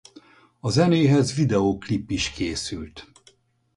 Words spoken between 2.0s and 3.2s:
is készült.